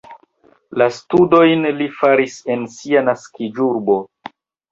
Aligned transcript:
La 0.81 0.85
studojn 0.99 1.67
li 1.81 1.89
finis 1.99 2.39
en 2.55 2.65
sia 2.79 3.05
naskiĝurbo. 3.11 3.99